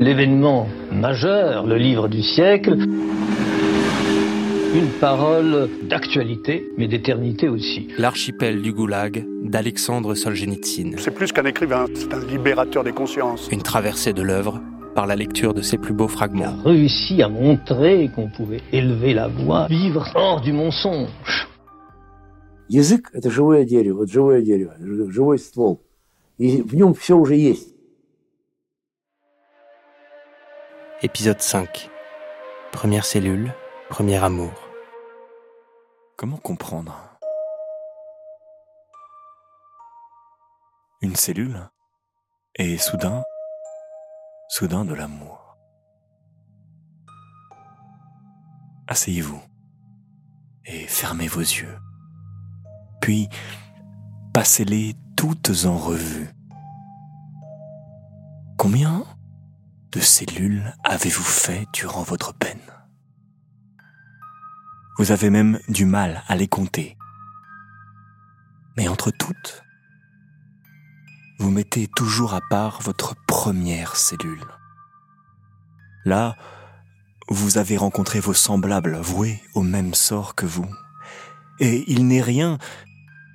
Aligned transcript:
l'événement 0.00 0.68
majeur, 0.92 1.66
le 1.66 1.76
livre 1.76 2.08
du 2.08 2.22
siècle, 2.22 2.76
une 4.74 4.88
parole 5.00 5.68
d'actualité, 5.88 6.68
mais 6.76 6.86
d'éternité 6.86 7.48
aussi. 7.48 7.88
L'archipel 7.96 8.60
du 8.60 8.72
Goulag 8.72 9.24
d'Alexandre 9.42 10.14
Solzhenitsyn. 10.14 10.96
C'est 10.98 11.14
plus 11.14 11.32
qu'un 11.32 11.44
écrivain, 11.44 11.86
c'est 11.94 12.12
un 12.12 12.24
libérateur 12.24 12.84
des 12.84 12.92
consciences. 12.92 13.48
Une 13.50 13.62
traversée 13.62 14.12
de 14.12 14.22
l'œuvre 14.22 14.60
par 14.94 15.06
la 15.06 15.16
lecture 15.16 15.54
de 15.54 15.62
ses 15.62 15.78
plus 15.78 15.94
beaux 15.94 16.08
fragments. 16.08 16.54
Il 16.64 16.68
a 16.68 16.70
réussi 16.70 17.22
à 17.22 17.28
montrer 17.28 18.10
qu'on 18.14 18.28
pouvait 18.28 18.62
élever 18.72 19.14
la 19.14 19.28
voix, 19.28 19.66
vivre 19.68 20.06
hors 20.14 20.40
du 20.40 20.52
mensonge. 20.52 21.48
Язык – 22.68 23.12
это 23.12 23.30
живое 23.30 23.64
дерево, 23.64 23.98
вот 23.98 24.10
живое 24.10 24.42
дерево, 24.42 24.74
живой 24.80 25.38
ствол. 25.38 25.80
И 26.38 26.62
в 26.62 26.74
нем 26.74 26.94
все 26.94 27.16
уже 27.16 27.36
есть. 27.36 27.76
Épisode 31.03 31.41
5. 31.41 31.89
Première 32.71 33.05
cellule, 33.05 33.55
premier 33.89 34.23
amour. 34.23 34.53
Comment 36.15 36.37
comprendre 36.37 37.17
Une 41.01 41.15
cellule 41.15 41.71
et 42.55 42.77
soudain, 42.77 43.23
soudain 44.47 44.85
de 44.85 44.93
l'amour? 44.93 45.57
Asseyez-vous 48.87 49.41
et 50.65 50.85
fermez 50.85 51.27
vos 51.27 51.39
yeux. 51.39 51.79
Puis, 53.01 53.27
passez-les 54.35 54.93
toutes 55.17 55.65
en 55.65 55.79
revue. 55.79 56.29
De 59.91 59.99
cellules 59.99 60.73
avez-vous 60.83 61.23
fait 61.23 61.67
durant 61.73 62.03
votre 62.03 62.33
peine? 62.33 62.59
Vous 64.97 65.11
avez 65.11 65.29
même 65.29 65.59
du 65.67 65.85
mal 65.85 66.23
à 66.27 66.35
les 66.35 66.47
compter. 66.47 66.97
Mais 68.77 68.87
entre 68.87 69.11
toutes, 69.11 69.63
vous 71.39 71.51
mettez 71.51 71.87
toujours 71.87 72.33
à 72.33 72.41
part 72.49 72.81
votre 72.81 73.15
première 73.25 73.95
cellule. 73.95 74.45
Là, 76.05 76.37
vous 77.29 77.57
avez 77.57 77.77
rencontré 77.77 78.19
vos 78.19 78.33
semblables 78.33 78.97
voués 78.97 79.41
au 79.55 79.61
même 79.61 79.93
sort 79.93 80.35
que 80.35 80.45
vous. 80.45 80.69
Et 81.59 81.83
il 81.91 82.07
n'est 82.07 82.21
rien 82.21 82.57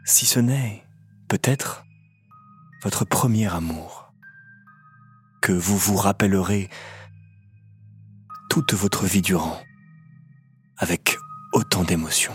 si 0.04 0.24
ce 0.24 0.40
n'est, 0.40 0.84
peut-être, 1.28 1.84
votre 2.82 3.04
premier 3.04 3.52
amour 3.52 4.05
que 5.40 5.52
vous 5.52 5.76
vous 5.76 5.96
rappellerez 5.96 6.68
toute 8.48 8.74
votre 8.74 9.06
vie 9.06 9.22
durant, 9.22 9.60
avec 10.78 11.16
autant 11.52 11.84
d'émotion. 11.84 12.32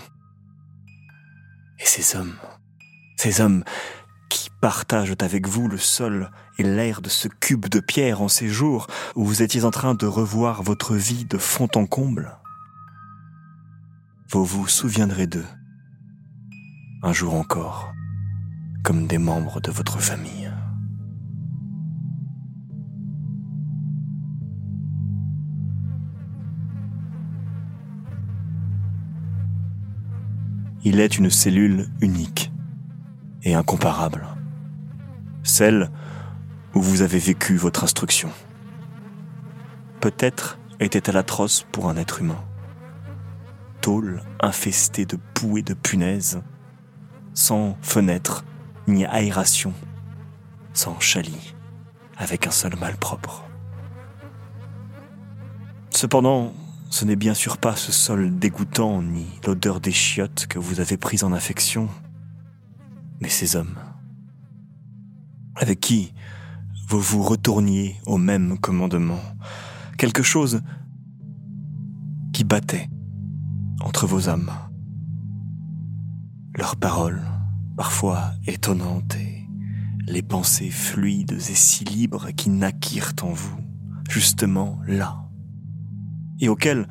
Et 1.80 1.86
ces 1.86 2.16
hommes, 2.16 2.36
ces 3.18 3.42
hommes 3.42 3.64
qui 4.30 4.50
partagent 4.62 5.16
avec 5.20 5.48
vous 5.48 5.68
le 5.68 5.78
sol 5.78 6.32
et 6.58 6.64
l'air 6.64 7.02
de 7.02 7.10
ce 7.10 7.28
cube 7.28 7.68
de 7.68 7.80
pierre 7.80 8.22
en 8.22 8.28
ces 8.28 8.48
jours 8.48 8.88
où 9.16 9.26
vous 9.26 9.42
étiez 9.42 9.64
en 9.66 9.72
train 9.72 9.96
de 9.96 10.06
revoir 10.06 10.64
votre 10.64 10.96
vie 10.96 11.26
de 11.26 11.38
fond 11.38 11.70
en 11.76 11.86
comble, 11.86 12.38
vous 14.30 14.46
vous 14.46 14.68
souviendrez 14.68 15.28
d'eux, 15.28 15.48
un 17.04 17.14
jour 17.14 17.34
encore, 17.34 17.92
comme 18.84 19.08
des 19.08 19.18
membres 19.18 19.60
de 19.60 19.72
votre 19.72 20.00
famille. 20.00 20.51
Il 30.84 31.00
est 31.00 31.18
une 31.18 31.30
cellule 31.30 31.88
unique 32.02 32.52
et 33.44 33.53
incomparable. 33.53 34.28
Celle 35.44 35.90
où 36.74 36.81
vous 36.81 37.02
avez 37.02 37.19
vécu 37.19 37.56
votre 37.56 37.84
instruction. 37.84 38.30
Peut-être 40.00 40.58
était-elle 40.80 41.18
atroce 41.18 41.66
pour 41.72 41.90
un 41.90 41.97
être 41.97 42.22
humain. 42.22 42.44
Tôle 43.81 44.22
infestée 44.40 45.06
de 45.06 45.18
poux 45.34 45.58
et 45.58 45.62
de 45.62 45.74
punaises, 45.74 46.42
sans 47.34 47.78
fenêtre 47.81 48.44
ni 48.88 49.06
aération, 49.06 49.74
sans 50.74 51.00
chalit, 51.00 51.56
avec 52.18 52.48
un 52.48 52.52
seul 52.52 52.75
malpropre. 52.80 53.44
Cependant, 55.92 56.53
ce 56.91 57.06
n'est 57.06 57.16
bien 57.16 57.34
sûr 57.34 57.57
pas 57.57 57.78
ce 57.78 57.91
sol 57.94 58.38
dégoûtant 58.38 59.02
ni 59.02 59.25
l'odeur 59.47 59.79
des 59.79 59.94
chiottes 59.94 60.46
que 60.47 60.59
vous 60.59 60.81
avez 60.81 60.97
pris 60.97 61.24
en 61.24 61.31
affection, 61.31 61.88
mais 63.22 63.29
ces 63.29 63.56
hommes, 63.56 63.79
avec 65.56 65.80
qui 65.80 66.13
vous 66.90 67.00
vous 67.00 67.24
retourniez 67.24 67.96
au 68.06 68.18
même 68.18 68.59
commandement, 68.59 69.22
quelque 69.97 70.22
chose 70.22 70.62
qui 72.34 72.44
battait 72.44 72.90
entre 73.80 74.06
vos 74.06 74.28
âmes. 74.28 74.51
Leurs 76.56 76.75
paroles, 76.75 77.22
parfois 77.78 78.34
étonnantes, 78.46 79.16
et 79.16 79.47
les 80.07 80.22
pensées 80.22 80.69
fluides 80.69 81.31
et 81.31 81.56
si 81.56 81.85
libres 81.85 82.31
qui 82.31 82.50
naquirent 82.50 83.13
en 83.22 83.31
vous, 83.31 83.57
justement 84.09 84.78
là, 84.85 85.21
et 86.41 86.50
auquel, 86.50 86.88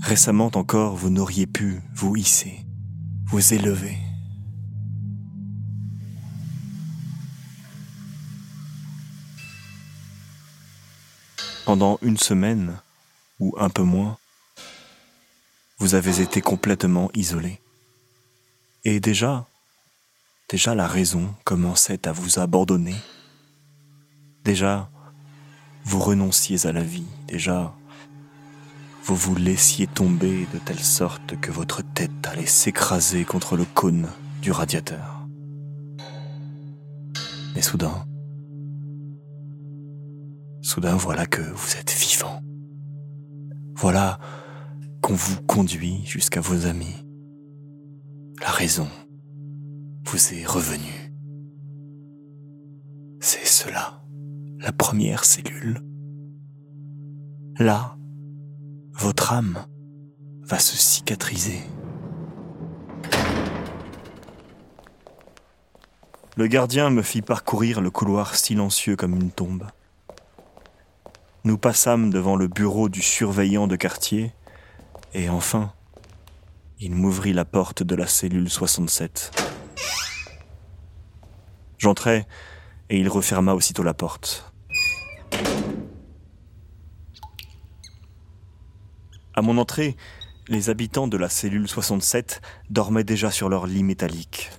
récemment 0.00 0.50
encore, 0.54 0.94
vous 0.94 1.10
n'auriez 1.10 1.46
pu 1.46 1.82
vous 1.92 2.16
hisser, 2.16 2.64
vous 3.26 3.52
élever. 3.52 3.98
Pendant 11.66 11.98
une 12.02 12.16
semaine, 12.16 12.78
ou 13.40 13.54
un 13.58 13.68
peu 13.68 13.82
moins, 13.82 14.16
vous 15.78 15.94
avez 15.96 16.20
été 16.20 16.40
complètement 16.40 17.10
isolé. 17.14 17.60
Et 18.84 19.00
déjà, 19.00 19.48
déjà 20.48 20.74
la 20.74 20.86
raison 20.86 21.34
commençait 21.44 22.06
à 22.06 22.12
vous 22.12 22.38
abandonner. 22.38 22.94
Déjà, 24.44 24.88
vous 25.84 25.98
renonciez 25.98 26.66
à 26.66 26.72
la 26.72 26.82
vie. 26.82 27.06
Déjà, 27.26 27.74
vous 29.06 29.16
vous 29.16 29.34
laissiez 29.34 29.86
tomber 29.86 30.46
de 30.54 30.58
telle 30.58 30.80
sorte 30.80 31.38
que 31.38 31.52
votre 31.52 31.82
tête 31.82 32.26
allait 32.26 32.46
s'écraser 32.46 33.26
contre 33.26 33.54
le 33.54 33.66
cône 33.66 34.08
du 34.40 34.50
radiateur. 34.50 35.28
Mais 37.54 37.60
soudain, 37.60 38.06
soudain 40.62 40.96
voilà 40.96 41.26
que 41.26 41.42
vous 41.42 41.76
êtes 41.78 41.92
vivant. 41.92 42.40
Voilà 43.76 44.18
qu'on 45.02 45.14
vous 45.14 45.42
conduit 45.42 46.06
jusqu'à 46.06 46.40
vos 46.40 46.64
amis. 46.64 46.96
La 48.40 48.50
raison 48.50 48.88
vous 50.06 50.32
est 50.32 50.46
revenue. 50.46 51.12
C'est 53.20 53.46
cela, 53.46 54.02
la 54.60 54.72
première 54.72 55.26
cellule. 55.26 55.82
Là, 57.58 57.98
votre 58.94 59.32
âme 59.32 59.66
va 60.42 60.58
se 60.58 60.76
cicatriser. 60.76 61.60
Le 66.36 66.46
gardien 66.46 66.90
me 66.90 67.02
fit 67.02 67.22
parcourir 67.22 67.80
le 67.80 67.90
couloir 67.90 68.34
silencieux 68.34 68.96
comme 68.96 69.14
une 69.14 69.30
tombe. 69.30 69.66
Nous 71.44 71.58
passâmes 71.58 72.10
devant 72.10 72.36
le 72.36 72.48
bureau 72.48 72.88
du 72.88 73.02
surveillant 73.02 73.66
de 73.66 73.76
quartier, 73.76 74.32
et 75.12 75.28
enfin, 75.28 75.72
il 76.78 76.94
m'ouvrit 76.94 77.32
la 77.32 77.44
porte 77.44 77.82
de 77.82 77.94
la 77.94 78.06
cellule 78.06 78.48
67. 78.48 79.30
J'entrai, 81.78 82.26
et 82.90 82.98
il 82.98 83.08
referma 83.08 83.54
aussitôt 83.54 83.82
la 83.82 83.94
porte. 83.94 84.53
À 89.36 89.42
mon 89.42 89.58
entrée, 89.58 89.96
les 90.46 90.70
habitants 90.70 91.08
de 91.08 91.16
la 91.16 91.28
cellule 91.28 91.66
67 91.66 92.40
dormaient 92.70 93.02
déjà 93.02 93.32
sur 93.32 93.48
leur 93.48 93.66
lit 93.66 93.82
métallique. 93.82 94.50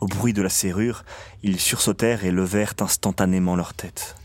Au 0.00 0.06
bruit 0.06 0.32
de 0.32 0.42
la 0.42 0.48
serrure, 0.48 1.04
ils 1.44 1.60
sursautèrent 1.60 2.24
et 2.24 2.32
levèrent 2.32 2.74
instantanément 2.80 3.54
leur 3.54 3.74
tête. 3.74 4.16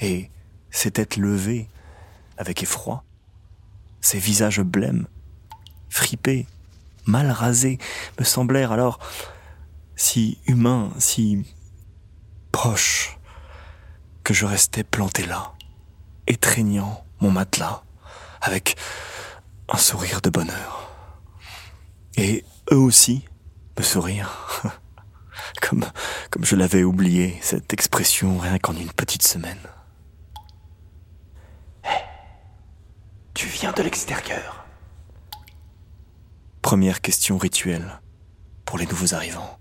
Et 0.00 0.30
ces 0.70 0.90
têtes 0.90 1.16
levées, 1.16 1.68
avec 2.38 2.62
effroi, 2.62 3.04
ces 4.00 4.18
visages 4.18 4.60
blêmes, 4.60 5.06
fripés, 5.88 6.46
mal 7.04 7.30
rasés, 7.30 7.78
me 8.18 8.24
semblèrent 8.24 8.72
alors 8.72 8.98
si 9.94 10.38
humains, 10.48 10.90
si 10.98 11.44
proches, 12.50 13.18
que 14.24 14.34
je 14.34 14.44
restais 14.44 14.82
planté 14.82 15.24
là, 15.24 15.52
étreignant 16.26 17.04
mon 17.20 17.30
matelas 17.30 17.85
avec 18.46 18.76
un 19.68 19.76
sourire 19.76 20.20
de 20.20 20.30
bonheur. 20.30 20.90
Et 22.16 22.44
eux 22.72 22.78
aussi 22.78 23.24
me 23.76 23.82
sourire. 23.82 24.62
comme, 25.60 25.84
comme 26.30 26.44
je 26.44 26.56
l'avais 26.56 26.84
oublié, 26.84 27.36
cette 27.42 27.72
expression 27.72 28.38
rien 28.38 28.58
qu'en 28.58 28.76
une 28.76 28.92
petite 28.92 29.22
semaine. 29.22 29.58
Hé, 31.84 31.88
tu 33.34 33.48
viens 33.48 33.72
de 33.72 33.82
l'extérieur. 33.82 34.64
Première 36.62 37.00
question 37.00 37.38
rituelle 37.38 38.00
pour 38.64 38.78
les 38.78 38.86
nouveaux 38.86 39.14
arrivants. 39.14 39.58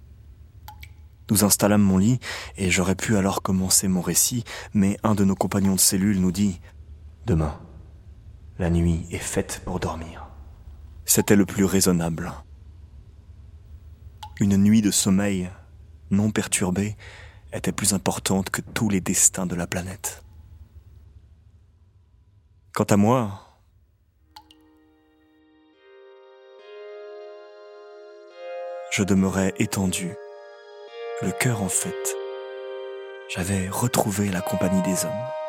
Nous 1.31 1.43
installâmes 1.43 1.81
mon 1.81 1.97
lit 1.97 2.19
et 2.55 2.69
j'aurais 2.69 2.95
pu 2.95 3.17
alors 3.17 3.41
commencer 3.41 3.87
mon 3.87 4.01
récit, 4.01 4.43
mais 4.73 4.97
un 5.03 5.15
de 5.15 5.23
nos 5.23 5.35
compagnons 5.35 5.73
de 5.73 5.79
cellule 5.79 6.19
nous 6.19 6.31
dit⁇ 6.31 6.51
Demain, 7.25 7.59
la 8.57 8.69
nuit 8.69 9.05
est 9.11 9.17
faite 9.17 9.61
pour 9.65 9.79
dormir. 9.79 10.27
C'était 11.05 11.35
le 11.35 11.45
plus 11.45 11.65
raisonnable. 11.65 12.31
Une 14.39 14.57
nuit 14.57 14.81
de 14.81 14.91
sommeil 14.91 15.49
non 16.11 16.31
perturbée 16.31 16.95
était 17.53 17.71
plus 17.71 17.93
importante 17.93 18.49
que 18.49 18.61
tous 18.61 18.89
les 18.89 19.01
destins 19.01 19.45
de 19.45 19.55
la 19.55 19.67
planète. 19.67 20.23
Quant 22.73 22.83
à 22.83 22.97
moi, 22.97 23.41
je 28.91 29.03
demeurais 29.03 29.53
étendu, 29.57 30.13
le 31.21 31.31
cœur 31.31 31.61
en 31.61 31.69
fête. 31.69 32.15
J'avais 33.33 33.69
retrouvé 33.69 34.29
la 34.29 34.41
compagnie 34.41 34.81
des 34.81 35.05
hommes. 35.05 35.44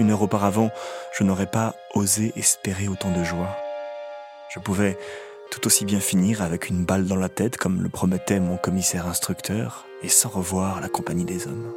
Une 0.00 0.10
heure 0.12 0.22
auparavant, 0.22 0.70
je 1.12 1.24
n'aurais 1.24 1.46
pas 1.46 1.74
osé 1.94 2.32
espérer 2.34 2.88
autant 2.88 3.12
de 3.12 3.22
joie. 3.22 3.54
Je 4.48 4.58
pouvais 4.58 4.98
tout 5.50 5.66
aussi 5.66 5.84
bien 5.84 6.00
finir 6.00 6.40
avec 6.40 6.70
une 6.70 6.86
balle 6.86 7.04
dans 7.04 7.16
la 7.16 7.28
tête 7.28 7.58
comme 7.58 7.82
le 7.82 7.90
promettait 7.90 8.40
mon 8.40 8.56
commissaire 8.56 9.06
instructeur 9.06 9.84
et 10.02 10.08
sans 10.08 10.30
revoir 10.30 10.80
la 10.80 10.88
compagnie 10.88 11.26
des 11.26 11.46
hommes. 11.46 11.70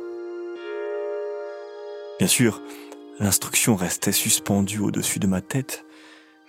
Bien 2.18 2.30
sûr, 2.30 2.62
l'instruction 3.20 3.76
restait 3.76 4.14
suspendue 4.14 4.80
au-dessus 4.80 5.20
de 5.20 5.28
ma 5.28 5.42
tête, 5.42 5.84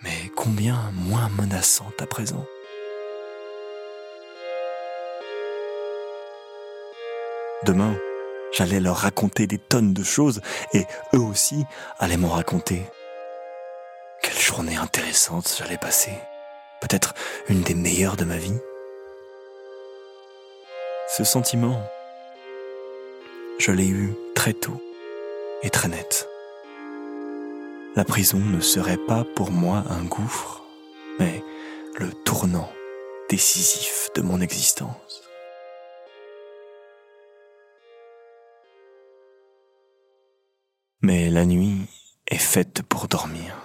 mais 0.05 0.31
combien 0.37 0.79
moins 0.93 1.29
menaçante 1.37 2.01
à 2.01 2.07
présent. 2.07 2.47
Demain, 7.67 7.97
j'allais 8.57 8.81
leur 8.81 8.97
raconter 8.97 9.47
des 9.47 9.59
tonnes 9.59 9.93
de 9.93 10.03
choses 10.03 10.41
et 10.73 10.85
eux 11.15 11.21
aussi 11.21 11.65
allaient 11.99 12.17
m'en 12.17 12.29
raconter. 12.29 12.83
Quelle 14.23 14.39
journée 14.39 14.77
intéressante 14.77 15.57
j'allais 15.59 15.79
passer 15.79 16.13
peut-être 16.85 17.15
une 17.49 17.63
des 17.63 17.75
meilleures 17.75 18.17
de 18.17 18.25
ma 18.25 18.37
vie. 18.37 18.59
Ce 21.17 21.25
sentiment, 21.25 21.83
je 23.59 23.73
l'ai 23.73 23.89
eu 23.89 24.15
très 24.35 24.53
tôt 24.53 24.81
et 25.63 25.71
très 25.71 25.89
net. 25.89 26.29
La 27.97 28.05
prison 28.05 28.39
ne 28.39 28.61
serait 28.61 28.99
pas 28.99 29.25
pour 29.35 29.51
moi 29.51 29.85
un 29.89 30.05
gouffre, 30.05 30.63
mais 31.19 31.43
le 31.99 32.13
tournant 32.25 32.71
décisif 33.31 34.11
de 34.15 34.21
mon 34.21 34.41
existence. 34.41 35.23
La 41.35 41.47
nuit 41.47 41.81
est 42.29 42.39
faite 42.39 42.83
pour 42.89 43.09
dormir. 43.09 43.57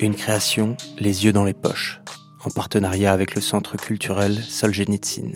Une 0.00 0.14
création, 0.14 0.74
Les 0.98 1.26
yeux 1.26 1.34
dans 1.34 1.44
les 1.44 1.52
poches, 1.52 2.00
en 2.42 2.48
partenariat 2.48 3.12
avec 3.12 3.34
le 3.34 3.42
Centre 3.42 3.76
culturel 3.76 4.42
Solzhenitsyn. 4.42 5.32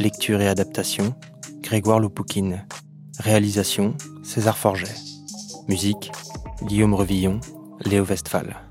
Lecture 0.00 0.40
et 0.40 0.48
adaptation, 0.48 1.14
Grégoire 1.60 2.00
Loupoukine. 2.00 2.66
Réalisation, 3.20 3.96
César 4.24 4.58
Forget. 4.58 4.96
Musique, 5.68 6.10
Guillaume 6.62 6.94
Revillon, 6.94 7.40
Léo 7.84 8.04
Westphal. 8.04 8.65